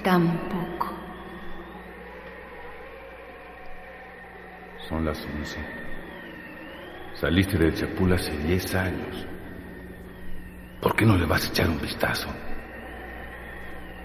Dormiste 0.00 0.02
tan 0.02 0.38
poco. 0.48 0.94
Son 4.88 5.04
las 5.04 5.18
once. 5.24 5.58
Saliste 7.14 7.58
de 7.58 7.72
Chapul 7.74 8.12
hace 8.12 8.36
diez 8.38 8.74
años. 8.74 9.26
¿Por 10.80 10.96
qué 10.96 11.04
no 11.04 11.16
le 11.16 11.26
vas 11.26 11.44
a 11.44 11.48
echar 11.48 11.68
un 11.68 11.80
vistazo? 11.80 12.28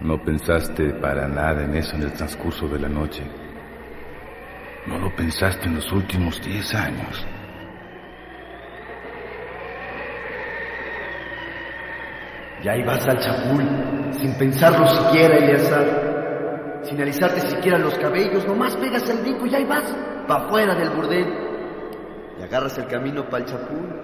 No 0.02 0.22
pensaste 0.24 0.94
para 0.96 1.28
nada 1.28 1.64
en 1.64 1.76
eso 1.76 1.96
en 1.96 2.04
el 2.04 2.14
transcurso 2.14 2.68
de 2.68 2.80
la 2.80 2.90
noche. 2.90 3.24
No 4.88 5.00
lo 5.00 5.16
pensaste 5.16 5.66
en 5.68 5.76
los 5.76 5.92
últimos 5.92 6.42
diez 6.42 6.74
años. 6.76 7.26
Ya 12.66 12.76
ibas 12.76 13.08
al 13.08 13.20
chapul, 13.20 13.64
sin 14.14 14.36
pensarlo 14.40 14.88
siquiera, 14.88 15.38
Eleazar. 15.38 16.82
Sin 16.82 17.00
alisarte 17.00 17.40
siquiera 17.42 17.78
los 17.78 17.94
cabellos, 18.00 18.44
nomás 18.48 18.76
pegas 18.78 19.08
el 19.08 19.20
brinco 19.20 19.46
y 19.46 19.52
ya 19.52 19.64
vas, 19.68 19.96
pa' 20.28 20.50
fuera 20.50 20.74
del 20.74 20.90
burdel. 20.90 21.28
Y 22.40 22.42
agarras 22.42 22.76
el 22.80 22.88
camino 22.88 23.30
para 23.30 23.44
el 23.44 23.52
chapul. 23.52 24.02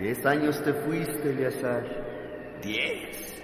Diez 0.00 0.26
años 0.26 0.60
te 0.64 0.72
fuiste, 0.72 1.30
Eleazar. 1.30 2.58
Diez. 2.60 3.40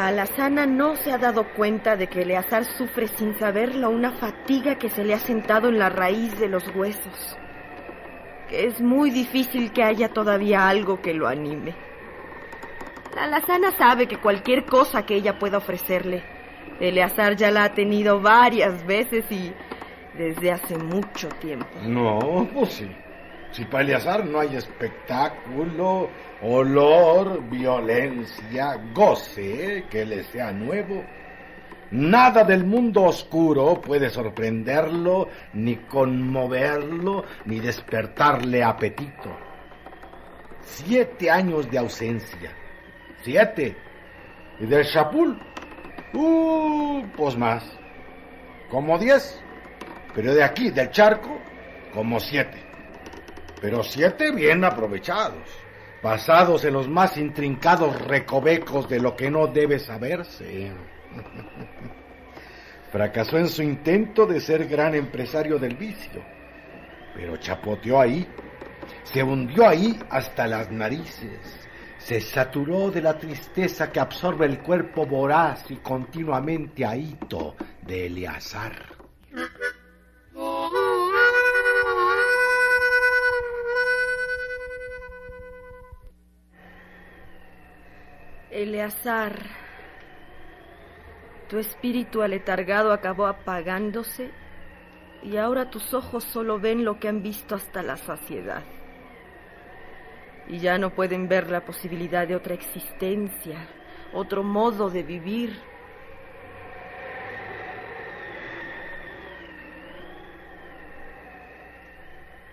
La 0.00 0.06
alazana 0.06 0.64
no 0.64 0.96
se 0.96 1.12
ha 1.12 1.18
dado 1.18 1.52
cuenta 1.52 1.94
de 1.94 2.06
que 2.06 2.22
Eleazar 2.22 2.64
sufre 2.64 3.06
sin 3.06 3.38
saberlo 3.38 3.90
una 3.90 4.12
fatiga 4.12 4.76
que 4.76 4.88
se 4.88 5.04
le 5.04 5.12
ha 5.12 5.18
sentado 5.18 5.68
en 5.68 5.78
la 5.78 5.90
raíz 5.90 6.40
de 6.40 6.48
los 6.48 6.74
huesos. 6.74 7.36
Que 8.48 8.64
es 8.64 8.80
muy 8.80 9.10
difícil 9.10 9.72
que 9.72 9.84
haya 9.84 10.08
todavía 10.08 10.70
algo 10.70 11.02
que 11.02 11.12
lo 11.12 11.28
anime. 11.28 11.74
La 13.14 13.24
alazana 13.24 13.72
sabe 13.72 14.08
que 14.08 14.16
cualquier 14.16 14.64
cosa 14.64 15.04
que 15.04 15.16
ella 15.16 15.38
pueda 15.38 15.58
ofrecerle, 15.58 16.22
Eleazar 16.80 17.36
ya 17.36 17.50
la 17.50 17.64
ha 17.64 17.74
tenido 17.74 18.22
varias 18.22 18.86
veces 18.86 19.30
y 19.30 19.52
desde 20.16 20.50
hace 20.50 20.78
mucho 20.78 21.28
tiempo. 21.28 21.66
No, 21.82 22.48
pues 22.54 22.72
sí. 22.72 22.90
Si 23.52 23.64
para 23.64 23.82
Eleazar 23.82 24.24
no 24.24 24.40
hay 24.40 24.54
espectáculo, 24.54 26.08
olor, 26.42 27.42
violencia, 27.48 28.80
goce 28.94 29.86
que 29.90 30.06
le 30.06 30.22
sea 30.24 30.52
nuevo, 30.52 31.04
nada 31.90 32.44
del 32.44 32.64
mundo 32.64 33.02
oscuro 33.04 33.80
puede 33.80 34.08
sorprenderlo, 34.08 35.28
ni 35.54 35.76
conmoverlo, 35.76 37.24
ni 37.44 37.58
despertarle 37.58 38.62
apetito. 38.62 39.36
Siete 40.62 41.28
años 41.28 41.68
de 41.68 41.78
ausencia. 41.78 42.52
Siete. 43.22 43.76
Y 44.60 44.66
del 44.66 44.86
Chapul, 44.86 45.36
uh, 46.14 47.02
pues 47.16 47.36
más. 47.36 47.64
Como 48.70 48.96
diez. 48.96 49.42
Pero 50.14 50.34
de 50.34 50.44
aquí, 50.44 50.70
del 50.70 50.90
charco, 50.90 51.36
como 51.92 52.20
siete 52.20 52.69
pero 53.60 53.82
siete 53.82 54.30
bien 54.32 54.64
aprovechados, 54.64 55.46
basados 56.02 56.64
en 56.64 56.74
los 56.74 56.88
más 56.88 57.16
intrincados 57.16 58.00
recovecos 58.06 58.88
de 58.88 59.00
lo 59.00 59.14
que 59.14 59.30
no 59.30 59.46
debe 59.46 59.78
saberse. 59.78 60.72
Fracasó 62.90 63.38
en 63.38 63.48
su 63.48 63.62
intento 63.62 64.26
de 64.26 64.40
ser 64.40 64.66
gran 64.66 64.94
empresario 64.94 65.58
del 65.58 65.76
vicio, 65.76 66.24
pero 67.14 67.36
chapoteó 67.36 68.00
ahí, 68.00 68.26
se 69.04 69.22
hundió 69.22 69.68
ahí 69.68 69.96
hasta 70.10 70.46
las 70.46 70.72
narices, 70.72 71.68
se 71.98 72.20
saturó 72.20 72.90
de 72.90 73.02
la 73.02 73.16
tristeza 73.18 73.92
que 73.92 74.00
absorbe 74.00 74.46
el 74.46 74.60
cuerpo 74.60 75.06
voraz 75.06 75.70
y 75.70 75.76
continuamente 75.76 76.84
ahito 76.84 77.54
de 77.82 78.06
Eleazar. 78.06 78.99
Eleazar, 88.80 89.38
tu 91.50 91.58
espíritu 91.58 92.22
aletargado 92.22 92.92
acabó 92.92 93.26
apagándose 93.26 94.30
y 95.22 95.36
ahora 95.36 95.68
tus 95.68 95.92
ojos 95.92 96.24
solo 96.24 96.58
ven 96.58 96.82
lo 96.82 96.98
que 96.98 97.08
han 97.08 97.22
visto 97.22 97.54
hasta 97.54 97.82
la 97.82 97.98
saciedad. 97.98 98.62
y 100.48 100.60
ya 100.60 100.78
no 100.78 100.94
pueden 100.94 101.28
ver 101.28 101.50
la 101.50 101.64
posibilidad 101.66 102.26
de 102.26 102.34
otra 102.34 102.54
existencia, 102.54 103.68
otro 104.14 104.42
modo 104.42 104.88
de 104.88 105.02
vivir. 105.02 105.60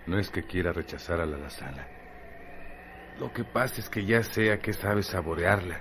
No 0.06 0.20
es 0.20 0.30
que 0.30 0.44
quiera 0.44 0.74
rechazar 0.74 1.22
a 1.22 1.26
la 1.26 1.38
lazala. 1.38 1.88
Lo 3.18 3.32
que 3.32 3.46
pasa 3.46 3.80
es 3.80 3.90
que 3.90 4.06
ya 4.06 4.22
sea 4.24 4.60
que 4.60 4.74
sabe 4.74 5.02
saborearla, 5.02 5.80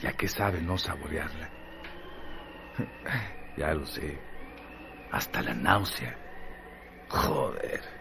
ya 0.00 0.12
que 0.12 0.28
sabe 0.28 0.60
no 0.60 0.78
saborearla. 0.78 1.50
ya 3.56 3.74
lo 3.74 3.86
sé. 3.86 4.18
Hasta 5.12 5.42
la 5.42 5.54
náusea. 5.54 6.16
Joder. 7.08 7.99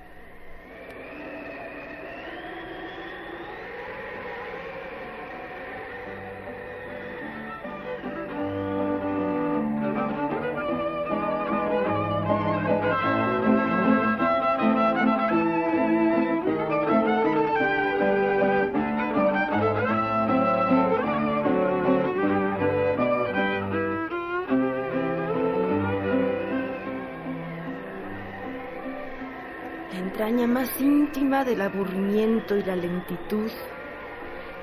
Más 30.28 30.82
íntima 30.82 31.46
del 31.46 31.62
aburrimiento 31.62 32.58
y 32.58 32.64
la 32.64 32.76
lentitud 32.76 33.50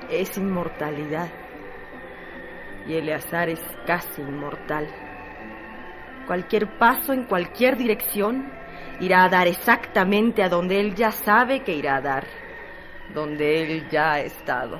es 0.07 0.37
inmortalidad. 0.37 1.29
Y 2.87 2.93
Eleazar 2.93 3.49
es 3.49 3.59
casi 3.87 4.21
inmortal. 4.21 4.87
Cualquier 6.27 6.77
paso 6.77 7.11
en 7.11 7.23
cualquier 7.23 7.75
dirección 7.75 8.51
irá 8.99 9.23
a 9.23 9.29
dar 9.29 9.47
exactamente 9.47 10.43
a 10.43 10.49
donde 10.49 10.79
él 10.79 10.93
ya 10.93 11.11
sabe 11.11 11.63
que 11.63 11.75
irá 11.75 11.95
a 11.95 12.01
dar, 12.01 12.27
donde 13.15 13.63
él 13.63 13.89
ya 13.89 14.13
ha 14.13 14.19
estado. 14.19 14.79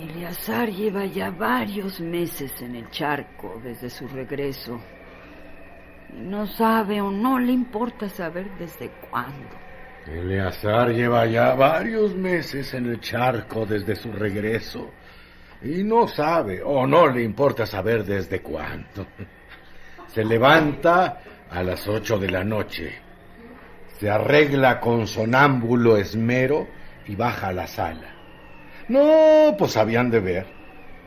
Eleazar 0.00 0.70
lleva 0.70 1.04
ya 1.06 1.30
varios 1.30 2.00
meses 2.00 2.60
en 2.60 2.74
el 2.74 2.90
charco 2.90 3.60
desde 3.62 3.88
su 3.88 4.08
regreso 4.08 4.80
no 6.12 6.46
sabe 6.46 7.00
o 7.00 7.10
no 7.10 7.38
le 7.38 7.52
importa 7.52 8.08
saber 8.08 8.50
desde 8.58 8.90
cuándo. 9.10 9.56
Eleazar 10.06 10.90
lleva 10.90 11.26
ya 11.26 11.54
varios 11.54 12.14
meses 12.14 12.74
en 12.74 12.86
el 12.86 13.00
charco 13.00 13.64
desde 13.64 13.94
su 13.94 14.12
regreso 14.12 14.90
y 15.62 15.84
no 15.84 16.08
sabe 16.08 16.60
o 16.62 16.86
no 16.86 17.08
le 17.08 17.22
importa 17.22 17.66
saber 17.66 18.04
desde 18.04 18.40
cuándo. 18.40 19.06
Se 20.08 20.24
levanta 20.24 21.20
a 21.50 21.62
las 21.62 21.86
ocho 21.88 22.18
de 22.18 22.30
la 22.30 22.44
noche, 22.44 22.92
se 23.98 24.10
arregla 24.10 24.80
con 24.80 25.06
sonámbulo 25.06 25.96
esmero 25.96 26.66
y 27.06 27.14
baja 27.14 27.48
a 27.48 27.52
la 27.52 27.66
sala. 27.66 28.14
No, 28.88 29.54
pues 29.56 29.76
habían 29.76 30.10
de 30.10 30.20
ver. 30.20 30.46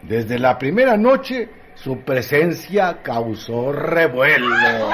Desde 0.01 0.39
la 0.39 0.57
primera 0.57 0.97
noche 0.97 1.49
su 1.75 1.99
presencia 2.01 2.97
causó 3.03 3.71
revuelo. 3.71 4.89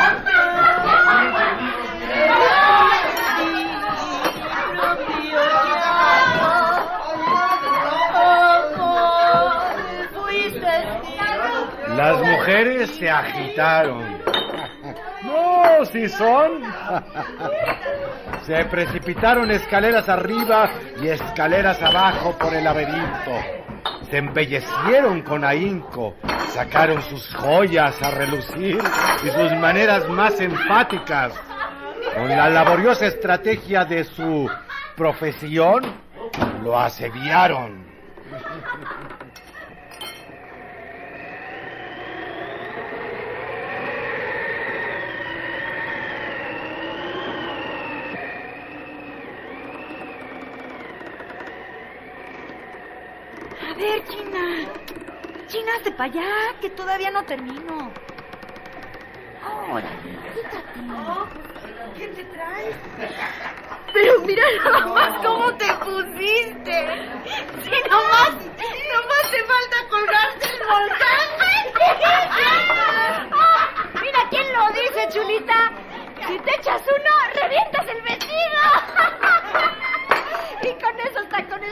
Las 11.95 12.17
mujeres 12.19 12.89
se 12.97 13.09
agitaron. 13.09 14.21
No, 15.23 15.85
si 15.85 16.09
son. 16.09 16.63
Se 18.45 18.65
precipitaron 18.65 19.51
escaleras 19.51 20.09
arriba 20.09 20.69
y 21.01 21.09
escaleras 21.09 21.81
abajo 21.81 22.35
por 22.39 22.53
el 22.53 22.63
laberinto. 22.63 23.60
Se 24.11 24.17
embellecieron 24.17 25.21
con 25.21 25.45
ahínco, 25.45 26.15
sacaron 26.49 27.01
sus 27.01 27.33
joyas 27.33 27.95
a 28.01 28.11
relucir 28.11 28.77
y 29.23 29.29
sus 29.29 29.53
maneras 29.53 30.09
más 30.09 30.37
enfáticas. 30.41 31.33
Con 32.13 32.27
la 32.27 32.49
laboriosa 32.49 33.07
estrategia 33.07 33.85
de 33.85 34.03
su 34.03 34.49
profesión, 34.97 35.83
lo 36.61 36.77
asediaron. 36.77 37.85
A 53.70 53.70
ver, 53.81 54.03
China. 54.05 54.43
China, 55.47 55.71
hazte 55.75 55.91
para 55.91 56.05
allá, 56.05 56.29
que 56.61 56.69
todavía 56.69 57.11
no 57.11 57.23
termino. 57.25 57.91
Órale. 59.69 59.89
¿Qué 61.97 62.07
te 62.07 62.23
traes? 62.25 62.75
Pero 63.93 64.21
mira 64.21 64.43
nada 64.63 64.85
más 64.87 65.25
cómo 65.25 65.53
te 65.55 65.65
pusiste. 65.85 66.77
Si 67.63 67.89
nomás, 67.89 68.31
nomás 68.91 69.25
te 69.31 69.43
falta 69.51 69.77
colgarte 69.89 70.45
el 70.45 70.61
volcán. 70.71 71.27
mira 74.01 74.19
quién 74.29 74.53
lo 74.53 74.67
dice, 74.69 75.09
chulita. 75.11 75.71
Si 76.27 76.39
te 76.39 76.55
echas 76.55 76.81
uno, 76.87 77.11
revientas 77.41 77.87
el 77.87 78.01
vestido. 78.03 79.30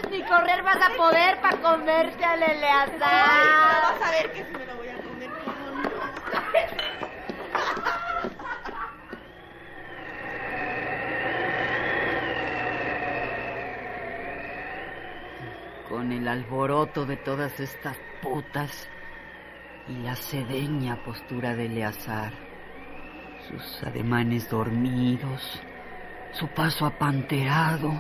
Ni 0.09 0.23
correr 0.23 0.63
vas 0.63 0.77
a 0.81 0.95
poder 0.95 1.39
para 1.41 1.57
comerte 1.57 2.23
al 2.23 2.41
Eleazar. 2.41 2.99
Vas 2.99 4.01
a 4.01 4.11
ver 4.11 4.31
que 4.31 4.45
si 4.45 4.51
me 4.51 4.65
lo 4.65 4.75
voy 4.75 4.87
a 4.87 4.97
comer. 4.97 5.29
Con 15.87 16.11
el 16.11 16.27
alboroto 16.27 17.05
de 17.05 17.17
todas 17.17 17.59
estas 17.59 17.97
putas 18.21 18.89
y 19.87 20.03
la 20.03 20.15
sedeña 20.15 21.03
postura 21.03 21.55
de 21.55 21.65
Eleazar, 21.65 22.33
sus 23.47 23.83
ademanes 23.83 24.49
dormidos, 24.49 25.61
su 26.31 26.47
paso 26.47 26.85
apanterado, 26.85 27.91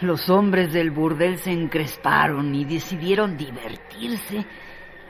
los 0.00 0.28
hombres 0.28 0.72
del 0.72 0.90
burdel 0.90 1.38
se 1.38 1.52
encresparon 1.52 2.54
y 2.54 2.64
decidieron 2.64 3.36
divertirse. 3.36 4.44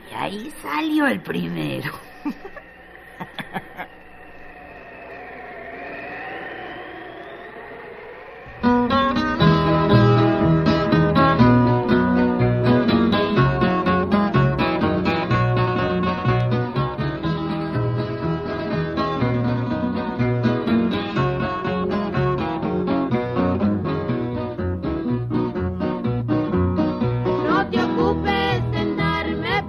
Y 0.09 0.13
ahí 0.13 0.51
salió 0.61 1.07
el 1.07 1.21
primero. 1.21 1.91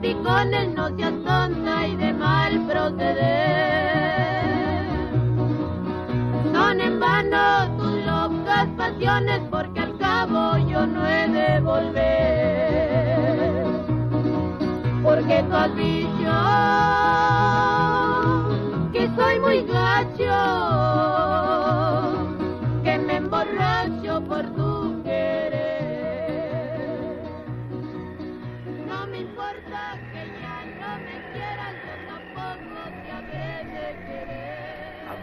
y 0.08 0.14
con 0.14 0.54
él 0.54 0.74
no 0.74 0.94
te 0.96 1.02
tonta 1.02 1.86
y 1.86 1.96
de 1.96 2.14
mal 2.14 2.66
proceder. 2.66 3.28
Son 6.52 6.80
en 6.80 6.98
vano 6.98 7.76
tus 7.76 8.06
locas 8.06 8.68
pasiones 8.78 9.40
porque 9.50 9.80
al 9.80 9.98
cabo 9.98 10.56
yo 10.66 10.86
no 10.86 11.06
he 11.06 11.28
de 11.28 11.60
volver. 11.60 12.86
Porque 15.02 15.42
tú 15.42 15.56
has 15.56 15.76
dicho 15.76 16.32
que 18.92 19.10
soy 19.14 19.40
muy 19.40 19.62
gacho. 19.64 21.47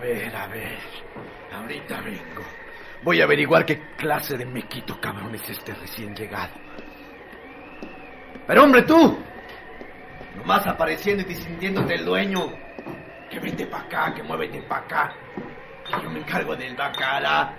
ver, 0.05 0.35
a 0.35 0.47
ver. 0.47 0.77
Ahorita 1.51 2.01
vengo. 2.01 2.43
Voy 3.03 3.21
a 3.21 3.24
averiguar 3.24 3.65
qué 3.65 3.79
clase 3.97 4.38
de 4.38 4.45
mequito 4.45 5.00
cabrón 5.00 5.33
es 5.35 5.50
este 5.50 5.74
recién 5.74 6.15
llegado. 6.15 6.53
Pero 8.47 8.63
hombre, 8.63 8.83
tú. 8.83 9.17
Nomás 10.38 10.67
apareciendo 10.67 11.24
y 11.24 11.25
disintiéndote 11.25 11.95
el 11.95 12.05
dueño. 12.05 12.51
Que 13.29 13.39
vete 13.39 13.65
pa' 13.65 13.79
acá, 13.79 14.13
que 14.13 14.21
muévete 14.21 14.62
pa' 14.63 14.77
acá. 14.77 15.13
Que 15.85 16.03
yo 16.03 16.09
me 16.09 16.19
encargo 16.19 16.55
del 16.55 16.75
bacala. 16.75 17.53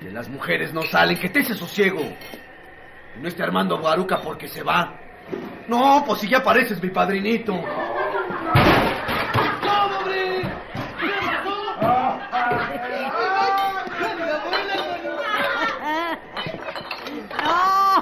Que 0.00 0.10
las 0.10 0.28
mujeres 0.28 0.72
no 0.72 0.82
salen, 0.82 1.18
que 1.18 1.28
te 1.28 1.44
sosiego. 1.44 2.02
Que 2.02 3.20
no 3.20 3.28
esté 3.28 3.42
armando 3.42 3.78
guaruca 3.78 4.20
porque 4.20 4.48
se 4.48 4.62
va. 4.62 4.94
No, 5.66 6.04
pues 6.06 6.20
si 6.20 6.28
ya 6.28 6.38
apareces, 6.38 6.80
mi 6.82 6.90
padrinito. 6.90 7.60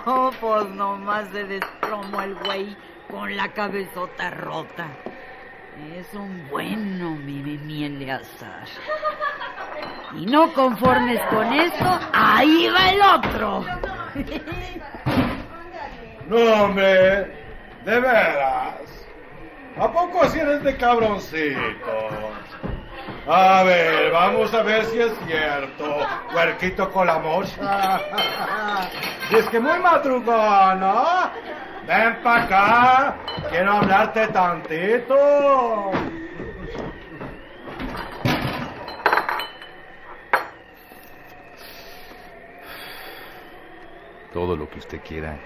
No, 0.05 0.33
pues 0.41 0.69
nomás 0.71 1.29
se 1.31 1.45
desplomó 1.45 2.23
el 2.23 2.35
güey 2.35 2.77
con 3.09 3.37
la 3.37 3.49
cabezota 3.49 4.31
rota. 4.31 4.89
Es 5.97 6.13
un 6.15 6.49
bueno, 6.51 7.11
mi 7.11 7.35
mi 7.43 7.85
Eleazar. 7.85 8.67
Y 10.15 10.27
no 10.27 10.53
conformes 10.53 11.21
con 11.31 11.53
esto, 11.53 12.01
ahí 12.13 12.69
va 12.69 12.91
el 12.91 13.01
otro. 13.01 13.65
No, 16.29 16.65
hombre, 16.65 17.27
de 17.85 18.01
veras. 18.01 19.07
¿A 19.79 19.91
poco 19.91 20.23
así 20.23 20.39
eres 20.39 20.63
de 20.63 20.77
cabroncito? 20.77 22.11
A 23.27 23.63
ver, 23.63 24.11
vamos 24.11 24.53
a 24.53 24.63
ver 24.63 24.85
si 24.87 24.99
es 24.99 25.13
cierto. 25.27 25.99
Huerquito 26.35 26.91
con 26.91 27.07
la 27.07 27.19
mocha. 27.19 28.01
Y 29.31 29.37
es 29.37 29.49
que 29.49 29.61
muy 29.61 29.79
madrugón, 29.79 30.81
¿no? 30.81 31.31
Ven 31.87 32.17
para 32.23 32.43
acá. 32.43 33.17
Quiero 33.49 33.75
hablarte 33.75 34.27
tantito. 34.29 35.93
Todo 44.33 44.57
lo 44.57 44.69
que 44.69 44.79
usted 44.79 45.01
quiera. 45.03 45.39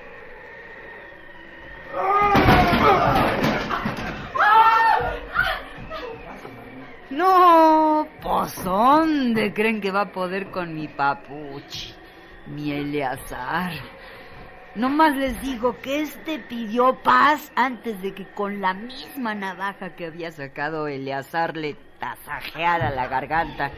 No, 7.16 8.06
pues 8.20 8.62
¿dónde 8.62 9.54
creen 9.54 9.80
que 9.80 9.90
va 9.90 10.02
a 10.02 10.12
poder 10.12 10.50
con 10.50 10.74
mi 10.74 10.86
papuchi, 10.86 11.94
mi 12.46 12.72
Eleazar? 12.72 13.72
Nomás 14.74 15.16
les 15.16 15.40
digo 15.40 15.78
que 15.80 16.02
este 16.02 16.38
pidió 16.38 16.94
paz 17.02 17.50
antes 17.56 18.02
de 18.02 18.12
que 18.12 18.26
con 18.34 18.60
la 18.60 18.74
misma 18.74 19.34
navaja 19.34 19.96
que 19.96 20.04
había 20.06 20.30
sacado 20.30 20.86
Eleazar 20.88 21.56
le 21.56 21.76
tasajeara 21.98 22.90
la 22.90 23.06
garganta. 23.08 23.70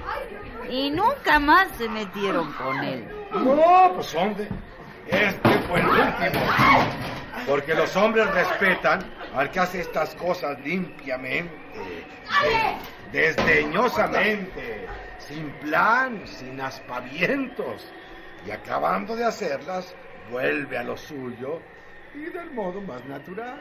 Y 0.68 0.90
nunca 0.90 1.38
más 1.38 1.68
se 1.78 1.88
metieron 1.88 2.52
con 2.54 2.83
él. 2.83 3.07
No, 3.33 3.92
pues 3.95 4.12
hombre, 4.16 4.49
este 5.07 5.59
fue 5.61 5.78
el 5.78 5.87
último. 5.87 6.45
Porque 7.47 7.75
los 7.75 7.95
hombres 7.95 8.28
respetan 8.35 8.99
al 9.37 9.49
que 9.52 9.61
hace 9.61 9.80
estas 9.83 10.16
cosas 10.16 10.59
limpiamente, 10.64 11.54
de- 11.78 12.98
desdeñosamente, 13.12 14.86
sin 15.18 15.50
plan, 15.60 16.26
sin 16.26 16.60
aspavientos. 16.60 17.86
Y 18.46 18.50
acabando 18.50 19.16
de 19.16 19.24
hacerlas, 19.24 19.94
vuelve 20.30 20.78
a 20.78 20.84
lo 20.84 20.96
suyo 20.96 21.60
y 22.14 22.30
del 22.30 22.50
modo 22.52 22.80
más 22.80 23.04
natural. 23.06 23.60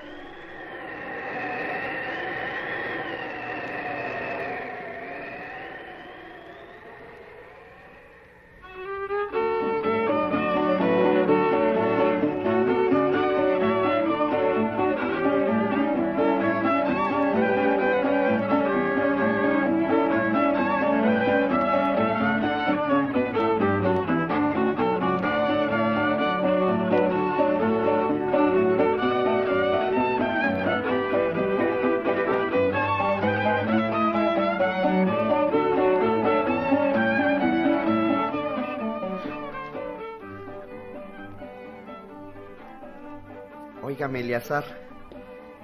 Óigame, 43.88 44.20
Eleazar. 44.20 44.66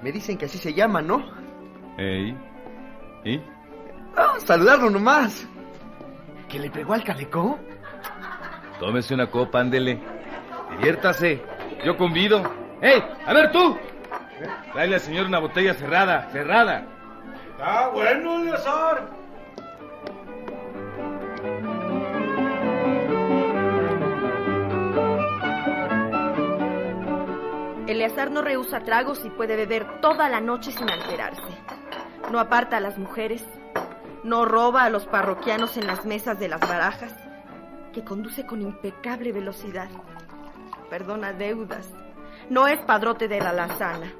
Me 0.02 0.10
dicen 0.10 0.38
que 0.38 0.46
así 0.46 0.58
se 0.58 0.74
llama, 0.74 1.02
¿no? 1.02 1.22
¿Ey? 1.98 2.34
¿Y? 3.26 3.42
Ah, 4.16 4.36
saludarlo 4.38 4.90
nomás. 4.90 5.46
¿Que 6.48 6.58
le 6.58 6.70
pegó 6.70 6.94
al 6.94 7.04
calecó? 7.04 7.60
Tómese 8.80 9.14
una 9.14 9.30
copa, 9.30 9.60
ándele. 9.60 10.00
Diviértase. 10.72 11.42
Yo 11.84 11.98
convido. 11.98 12.42
¡Ey! 12.82 13.04
A 13.26 13.34
ver 13.34 13.52
tú. 13.52 13.78
Dale 14.74 14.96
al 14.96 15.02
señor 15.02 15.26
una 15.26 15.40
botella 15.40 15.74
cerrada, 15.74 16.30
cerrada. 16.32 16.86
Está 17.52 17.90
bueno, 17.90 18.40
Eleazar. 18.40 19.06
Eleazar 27.94 28.32
no 28.32 28.42
rehúsa 28.42 28.80
tragos 28.80 29.24
y 29.24 29.30
puede 29.30 29.56
beber 29.56 30.02
toda 30.02 30.28
la 30.28 30.42
noche 30.42 30.72
sin 30.72 30.90
alterarse. 30.90 31.54
No 32.32 32.40
aparta 32.40 32.78
a 32.78 32.80
las 32.80 32.98
mujeres, 32.98 33.46
no 34.24 34.46
roba 34.46 34.84
a 34.84 34.90
los 34.90 35.06
parroquianos 35.06 35.78
en 35.78 35.86
las 35.86 36.04
mesas 36.04 36.40
de 36.40 36.48
las 36.48 36.60
barajas, 36.60 37.14
que 37.94 38.04
conduce 38.04 38.48
con 38.48 38.64
impecable 38.64 39.32
velocidad. 39.32 39.90
Perdona 40.90 41.34
deudas. 41.34 41.88
No 42.50 42.68
es 42.68 42.80
padrote 42.80 43.28
de 43.28 43.40
la 43.40 43.54
lazana, 43.54 44.12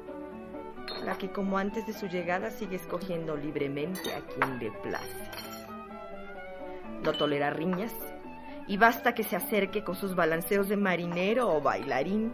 la 1.02 1.18
que 1.18 1.32
como 1.32 1.58
antes 1.58 1.84
de 1.84 1.94
su 1.94 2.06
llegada 2.06 2.52
sigue 2.52 2.76
escogiendo 2.76 3.36
libremente 3.36 4.14
a 4.14 4.20
quien 4.20 4.60
le 4.60 4.70
place. 4.70 5.30
No 7.02 7.10
tolera 7.10 7.50
riñas 7.50 7.92
y 8.68 8.76
basta 8.76 9.16
que 9.16 9.24
se 9.24 9.34
acerque 9.34 9.82
con 9.82 9.96
sus 9.96 10.14
balanceos 10.14 10.68
de 10.68 10.76
marinero 10.76 11.52
o 11.52 11.60
bailarín 11.60 12.32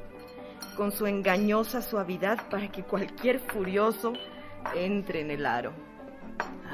con 0.77 0.93
su 0.93 1.07
engañosa 1.07 1.83
suavidad 1.83 2.49
para 2.49 2.69
que 2.69 2.83
cualquier 2.83 3.41
furioso 3.41 4.13
entre 4.75 5.21
en 5.21 5.31
el 5.31 5.47
aro. 5.47 5.73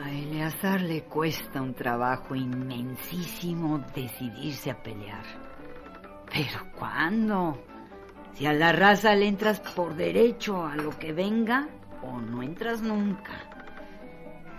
A 0.03 0.11
Eleazar 0.11 0.81
le 0.83 1.05
cuesta 1.05 1.63
un 1.63 1.75
trabajo 1.75 2.35
inmensísimo 2.35 3.85
decidirse 3.95 4.71
a 4.71 4.83
pelear. 4.83 5.25
Pero 6.31 6.71
¿cuándo? 6.79 7.63
Si 8.35 8.47
a 8.47 8.53
la 8.53 8.73
raza 8.73 9.15
le 9.15 9.27
entras 9.27 9.61
por 9.61 9.95
derecho 9.95 10.67
a 10.67 10.77
lo 10.77 10.91
que 10.91 11.13
venga 11.13 11.69
o 12.03 12.21
no 12.21 12.43
entras 12.43 12.83
nunca. 12.83 13.33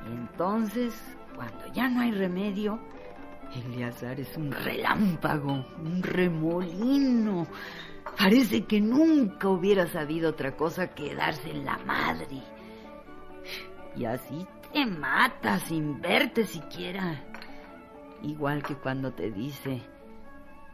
Y 0.08 0.14
entonces, 0.14 0.94
cuando 1.36 1.72
ya 1.74 1.88
no 1.88 2.02
hay 2.02 2.12
remedio, 2.12 2.80
Eleazar 3.54 4.20
es 4.20 4.36
un 4.36 4.52
relámpago, 4.52 5.66
un 5.78 6.02
remolino. 6.04 7.48
Parece 8.18 8.66
que 8.66 8.82
nunca 8.82 9.48
hubiera 9.48 9.88
sabido 9.88 10.32
otra 10.32 10.56
cosa 10.56 10.88
que 10.88 11.14
darse 11.14 11.52
en 11.52 11.66
la 11.66 11.78
madre. 11.80 12.42
Y 13.96 14.06
así 14.06 14.46
te 14.74 14.86
mata 14.86 15.60
sin 15.60 16.02
verte 16.02 16.46
siquiera. 16.46 17.24
Igual 18.24 18.64
que 18.64 18.76
cuando 18.76 19.14
te 19.14 19.30
dice, 19.32 19.82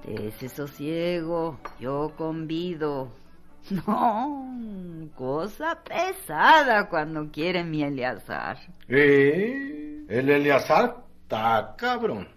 te 0.03 0.27
ese 0.27 0.47
sosiego, 0.47 1.59
yo 1.79 2.13
convido. 2.17 3.11
No, 3.69 5.09
cosa 5.15 5.81
pesada 5.83 6.89
cuando 6.89 7.31
quiere 7.31 7.63
mi 7.63 7.81
Eleazar. 7.81 8.57
Eh, 8.89 10.03
el 10.09 10.29
Eleazar 10.29 10.97
está 11.21 11.73
cabrón. 11.77 12.27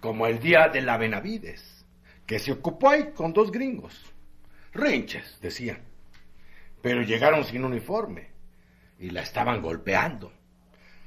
Como 0.00 0.26
el 0.26 0.40
día 0.40 0.68
de 0.68 0.82
la 0.82 0.98
Benavides, 0.98 1.73
que 2.26 2.38
se 2.38 2.52
ocupó 2.52 2.90
ahí 2.90 3.12
con 3.14 3.32
dos 3.32 3.50
gringos. 3.50 4.12
Rinches, 4.72 5.38
decían. 5.40 5.78
Pero 6.82 7.02
llegaron 7.02 7.44
sin 7.44 7.64
uniforme 7.64 8.28
y 8.98 9.10
la 9.10 9.22
estaban 9.22 9.62
golpeando. 9.62 10.32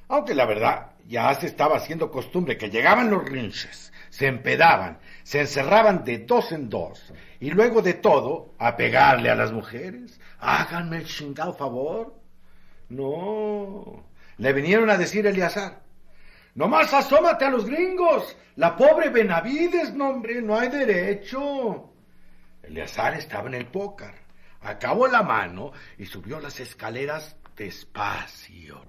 Aunque 0.09 0.36
la 0.36 0.45
verdad, 0.45 0.91
ya 1.07 1.33
se 1.36 1.47
estaba 1.47 1.77
haciendo 1.77 2.12
costumbre 2.12 2.57
que 2.57 2.69
llegaban 2.69 3.09
los 3.09 3.25
rinches, 3.25 3.91
se 4.09 4.27
empedaban, 4.27 5.00
se 5.24 5.41
encerraban 5.41 6.03
de 6.03 6.19
dos 6.19 6.51
en 6.51 6.69
dos, 6.69 7.13
y 7.39 7.51
luego 7.51 7.81
de 7.81 7.93
todo, 7.93 8.53
a 8.57 8.77
pegarle 8.77 9.29
a 9.29 9.36
las 9.36 9.51
mujeres. 9.51 10.19
Háganme 10.39 10.97
el 10.97 11.05
chingado 11.05 11.53
favor. 11.53 12.15
No, 12.89 14.03
le 14.38 14.53
vinieron 14.53 14.89
a 14.89 14.97
decir 14.97 15.27
Eliazar. 15.27 15.87
Nomás 16.57 16.91
asómate 16.91 17.45
a 17.45 17.51
los 17.51 17.65
gringos. 17.65 18.35
La 18.55 18.75
pobre 18.75 19.09
Benavides, 19.09 19.93
no 19.93 20.09
hombre, 20.09 20.41
no 20.41 20.57
hay 20.57 20.69
derecho. 20.69 21.93
Eleazar 22.63 23.13
estaba 23.13 23.47
en 23.47 23.53
el 23.53 23.67
pócar. 23.67 24.15
Acabó 24.61 25.07
la 25.07 25.21
mano 25.21 25.71
y 25.99 26.07
subió 26.07 26.39
las 26.39 26.59
escaleras 26.59 27.35
despacio. 27.55 28.83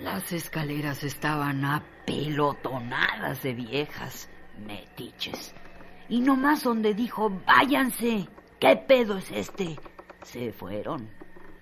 Las 0.00 0.32
escaleras 0.32 1.02
estaban 1.02 1.64
apelotonadas 1.64 3.42
de 3.42 3.52
viejas 3.52 4.30
metiches. 4.64 5.52
Y 6.08 6.20
nomás 6.20 6.62
donde 6.62 6.94
dijo, 6.94 7.30
váyanse, 7.44 8.28
¿qué 8.60 8.76
pedo 8.76 9.18
es 9.18 9.30
este? 9.32 9.76
Se 10.22 10.52
fueron, 10.52 11.10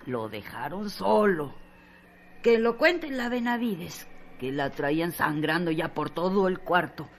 lo 0.05 0.29
dejaron 0.29 0.89
solo. 0.91 1.55
Que 2.43 2.59
lo 2.59 2.77
cuenten 2.77 3.17
la 3.17 3.27
Benavides, 3.27 4.07
que 4.39 4.51
la 4.51 4.69
traían 4.69 5.13
sangrando 5.13 5.71
ya 5.71 5.95
por 5.95 6.11
todo 6.11 6.47
el 6.47 6.59
cuarto. 6.59 7.09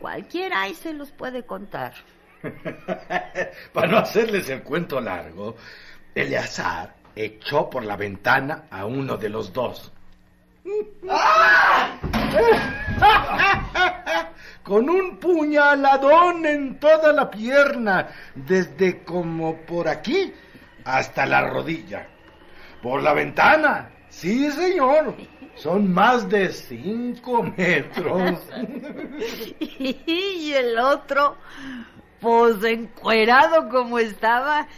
Cualquiera 0.00 0.62
ahí 0.62 0.74
se 0.74 0.92
los 0.92 1.12
puede 1.12 1.44
contar. 1.44 1.94
Para 3.72 3.86
no 3.86 3.98
hacerles 3.98 4.48
el 4.48 4.62
cuento 4.62 5.00
largo, 5.00 5.54
Eleazar 6.14 6.96
echó 7.14 7.70
por 7.70 7.84
la 7.84 7.96
ventana 7.96 8.64
a 8.70 8.86
uno 8.86 9.16
de 9.16 9.28
los 9.28 9.52
dos. 9.52 9.92
Con 14.62 14.88
un 14.88 15.18
puñaladón 15.18 16.46
en 16.46 16.78
toda 16.78 17.12
la 17.12 17.28
pierna, 17.30 18.08
desde 18.34 19.02
como 19.02 19.56
por 19.56 19.88
aquí 19.88 20.32
hasta 20.84 21.26
la 21.26 21.48
rodilla. 21.48 22.06
Por 22.82 23.02
la 23.02 23.14
ventana. 23.14 23.90
Sí, 24.08 24.50
señor. 24.50 25.14
Son 25.56 25.92
más 25.92 26.28
de 26.28 26.52
cinco 26.52 27.42
metros. 27.56 28.38
y 29.60 30.52
el 30.52 30.78
otro, 30.78 31.36
pues 32.20 32.62
encuerado 32.64 33.68
como 33.68 33.98
estaba, 33.98 34.68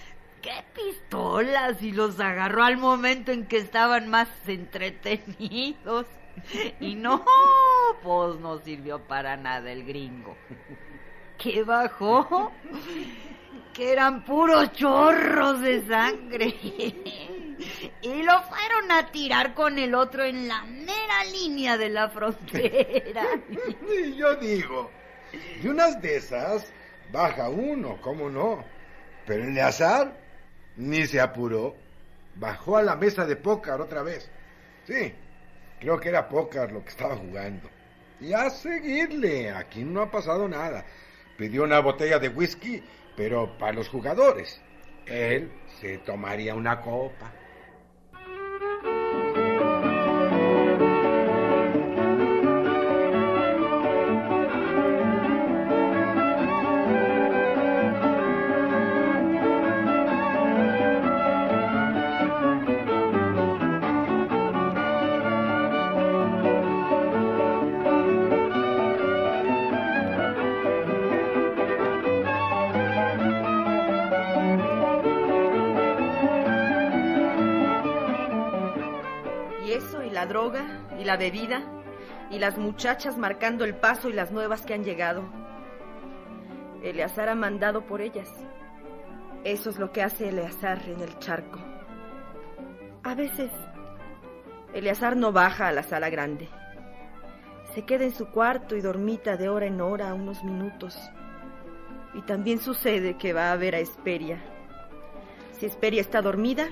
qué 0.42 0.64
pistolas 0.74 1.80
y 1.82 1.92
los 1.92 2.20
agarró 2.20 2.64
al 2.64 2.76
momento 2.76 3.32
en 3.32 3.46
que 3.46 3.58
estaban 3.58 4.08
más 4.08 4.28
entretenidos. 4.46 6.06
Y 6.80 6.94
no, 6.94 7.24
pues 8.02 8.38
no 8.40 8.58
sirvió 8.58 9.00
para 9.00 9.36
nada 9.36 9.70
el 9.70 9.84
gringo. 9.84 10.36
¿Qué 11.38 11.62
bajó? 11.62 12.52
Que 13.72 13.92
eran 13.92 14.24
puros 14.24 14.72
chorros 14.72 15.60
de 15.60 15.86
sangre. 15.86 16.54
Y 18.00 18.22
lo 18.22 18.42
fueron 18.42 18.90
a 18.90 19.10
tirar 19.12 19.54
con 19.54 19.78
el 19.78 19.94
otro 19.94 20.24
en 20.24 20.48
la 20.48 20.62
mera 20.62 21.24
línea 21.30 21.76
de 21.76 21.90
la 21.90 22.08
frontera. 22.08 23.24
Y 23.88 24.16
yo 24.16 24.34
digo, 24.36 24.90
y 25.62 25.68
unas 25.68 26.00
de 26.02 26.16
esas 26.16 26.72
baja 27.12 27.48
uno, 27.48 27.98
¿cómo 28.00 28.28
no? 28.28 28.64
Pero 29.26 29.44
el 29.44 29.58
azar 29.60 30.21
ni 30.76 31.06
se 31.06 31.20
apuró. 31.20 31.74
Bajó 32.34 32.76
a 32.76 32.82
la 32.82 32.96
mesa 32.96 33.26
de 33.26 33.36
póker 33.36 33.80
otra 33.80 34.02
vez. 34.02 34.30
Sí, 34.86 35.12
creo 35.80 36.00
que 36.00 36.08
era 36.08 36.28
póker 36.28 36.72
lo 36.72 36.82
que 36.82 36.90
estaba 36.90 37.16
jugando. 37.16 37.68
Y 38.20 38.32
a 38.32 38.50
seguirle, 38.50 39.50
aquí 39.50 39.84
no 39.84 40.02
ha 40.02 40.10
pasado 40.10 40.48
nada. 40.48 40.84
Pidió 41.36 41.64
una 41.64 41.80
botella 41.80 42.18
de 42.18 42.28
whisky, 42.28 42.82
pero 43.16 43.58
para 43.58 43.72
los 43.72 43.88
jugadores. 43.88 44.60
Él 45.06 45.50
se 45.80 45.98
tomaría 45.98 46.54
una 46.54 46.80
copa. 46.80 47.32
La 80.22 80.28
droga, 80.28 80.86
y 81.00 81.04
la 81.04 81.16
bebida, 81.16 81.64
y 82.30 82.38
las 82.38 82.56
muchachas 82.56 83.18
marcando 83.18 83.64
el 83.64 83.74
paso 83.74 84.08
y 84.08 84.12
las 84.12 84.30
nuevas 84.30 84.64
que 84.64 84.72
han 84.72 84.84
llegado. 84.84 85.24
Eleazar 86.80 87.28
ha 87.28 87.34
mandado 87.34 87.86
por 87.86 88.00
ellas. 88.00 88.32
Eso 89.42 89.70
es 89.70 89.80
lo 89.80 89.90
que 89.90 90.00
hace 90.00 90.28
Eleazar 90.28 90.80
en 90.86 91.00
el 91.00 91.18
charco. 91.18 91.58
A 93.02 93.16
veces, 93.16 93.50
Eleazar 94.72 95.16
no 95.16 95.32
baja 95.32 95.66
a 95.66 95.72
la 95.72 95.82
sala 95.82 96.08
grande. 96.08 96.48
Se 97.74 97.84
queda 97.84 98.04
en 98.04 98.14
su 98.14 98.26
cuarto 98.28 98.76
y 98.76 98.80
dormita 98.80 99.36
de 99.36 99.48
hora 99.48 99.66
en 99.66 99.80
hora 99.80 100.14
unos 100.14 100.44
minutos. 100.44 100.96
Y 102.14 102.22
también 102.22 102.60
sucede 102.60 103.18
que 103.18 103.32
va 103.32 103.50
a 103.50 103.56
ver 103.56 103.74
a 103.74 103.80
Esperia. 103.80 104.40
Si 105.58 105.66
Esperia 105.66 106.00
está 106.00 106.22
dormida, 106.22 106.68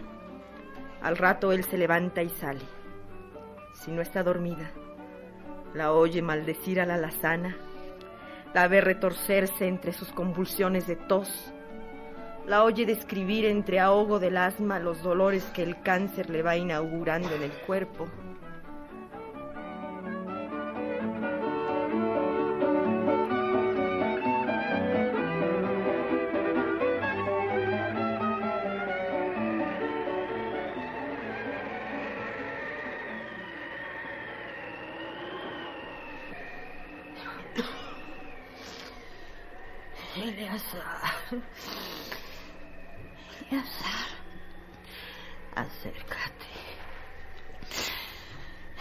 al 1.02 1.16
rato 1.16 1.50
él 1.50 1.64
se 1.64 1.78
levanta 1.78 2.22
y 2.22 2.28
sale. 2.28 2.79
Si 3.80 3.90
no 3.90 4.02
está 4.02 4.22
dormida, 4.22 4.70
la 5.72 5.92
oye 5.92 6.20
maldecir 6.20 6.82
a 6.82 6.84
la 6.84 6.96
alazana, 6.96 7.56
la 8.52 8.68
ve 8.68 8.82
retorcerse 8.82 9.66
entre 9.66 9.94
sus 9.94 10.08
convulsiones 10.12 10.86
de 10.86 10.96
tos, 10.96 11.50
la 12.46 12.62
oye 12.62 12.84
describir 12.84 13.46
entre 13.46 13.80
ahogo 13.80 14.18
del 14.18 14.36
asma 14.36 14.78
los 14.80 15.02
dolores 15.02 15.44
que 15.54 15.62
el 15.62 15.80
cáncer 15.80 16.28
le 16.28 16.42
va 16.42 16.58
inaugurando 16.58 17.34
en 17.34 17.42
el 17.42 17.52
cuerpo. 17.52 18.06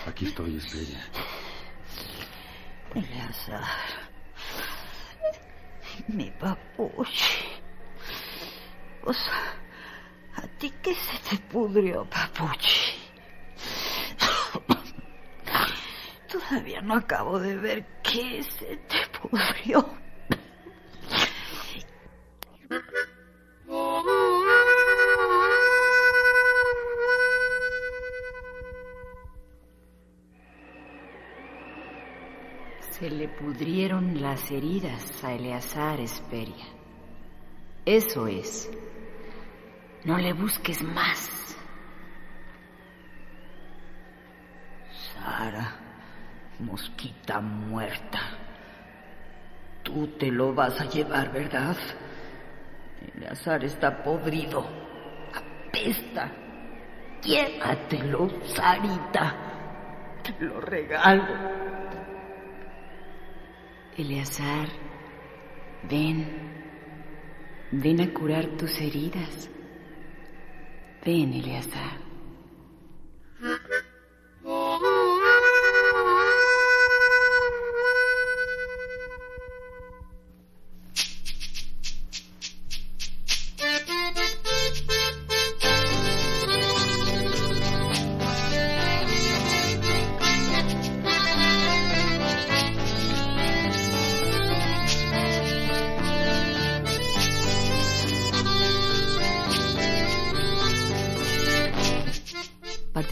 Aquí 0.10 0.26
estoy, 0.26 0.58
Esperia. 0.58 1.06
Eleazar. 2.96 3.64
Mi 6.08 6.32
papuchi. 6.32 7.46
Pues, 9.04 9.18
¿a 10.36 10.48
ti 10.58 10.74
qué 10.82 10.96
se 10.96 11.18
te 11.30 11.38
pudrió, 11.44 12.10
papuchi? 12.10 12.96
Todavía 16.28 16.82
no 16.82 16.96
acabo 16.96 17.40
de 17.40 17.56
ver 17.56 17.86
qué 18.02 18.42
se 18.42 18.78
te 18.78 19.06
pudrió. 19.20 19.99
Heridas 34.52 35.24
a 35.24 35.34
Eleazar 35.34 36.00
Esperia. 36.00 36.66
Eso 37.86 38.28
es. 38.28 38.70
No 40.06 40.18
le 40.18 40.34
busques 40.34 40.82
más. 40.84 41.58
Sara, 45.14 45.76
Mosquita 46.60 47.40
muerta. 47.40 48.20
Tú 49.84 50.08
te 50.18 50.32
lo 50.32 50.54
vas 50.54 50.80
a 50.80 50.86
llevar, 50.86 51.32
¿verdad? 51.32 51.78
El 53.16 53.28
azar 53.28 53.64
está 53.64 54.04
podrido. 54.04 54.68
Apesta. 55.34 56.32
Llévatelo, 57.24 58.30
Sarita. 58.46 59.36
Te 60.24 60.46
lo 60.46 60.60
regalo. 60.62 61.69
Eleazar, 63.98 64.70
ven. 65.90 66.28
Ven 67.72 68.02
a 68.02 68.14
curar 68.14 68.46
tus 68.58 68.80
heridas. 68.82 69.50
Ven, 71.06 71.34
Eleazar. 71.34 72.09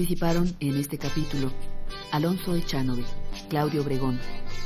Participaron 0.07 0.55
en 0.61 0.77
este 0.77 0.97
capítulo 0.97 1.51
Alonso 2.13 2.55
Echanove, 2.55 3.03
Claudio 3.49 3.81
Obregón, 3.81 4.17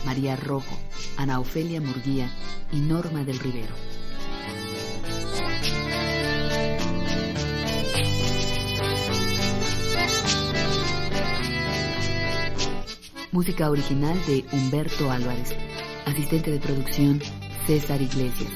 María 0.06 0.36
Rojo, 0.36 0.78
Ana 1.18 1.40
Ofelia 1.40 1.82
Murguía 1.82 2.30
y 2.72 2.78
Norma 2.80 3.24
del 3.24 3.40
Rivero. 3.40 3.74
Música 13.32 13.72
original 13.72 14.24
de 14.28 14.46
Humberto 14.52 15.10
Álvarez. 15.10 15.56
Asistente 16.06 16.52
de 16.52 16.60
producción 16.60 17.20
César 17.66 18.00
Iglesias. 18.00 18.52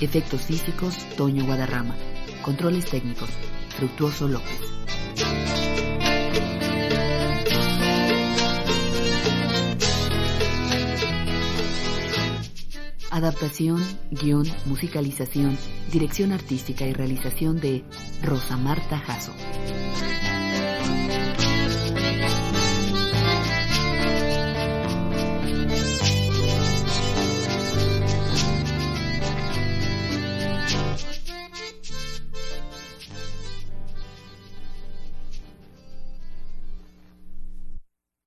Efectos 0.00 0.40
físicos 0.40 0.96
Toño 1.18 1.44
Guadarrama. 1.44 1.94
Controles 2.40 2.86
técnicos 2.86 3.28
Fructuoso 3.76 4.26
López. 4.26 5.59
Adaptación, 13.10 13.84
guion, 14.10 14.46
musicalización, 14.66 15.58
dirección 15.92 16.32
artística 16.32 16.86
y 16.86 16.92
realización 16.92 17.60
de 17.60 17.82
Rosa 18.22 18.56
Marta 18.56 18.98
Jasso. 18.98 19.32